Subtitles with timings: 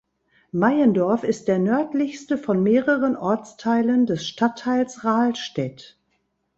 [0.51, 5.99] Meiendorf ist der nördlichste von mehreren Ortsteilen des Stadtteils Rahlstedt.